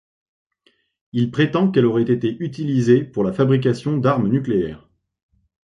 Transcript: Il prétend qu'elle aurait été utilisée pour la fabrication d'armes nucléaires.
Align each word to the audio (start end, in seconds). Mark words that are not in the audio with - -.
Il 1.13 1.29
prétend 1.29 1.69
qu'elle 1.69 1.85
aurait 1.85 2.01
été 2.01 2.35
utilisée 2.39 3.03
pour 3.03 3.23
la 3.23 3.33
fabrication 3.33 3.97
d'armes 3.97 4.29
nucléaires. 4.31 4.89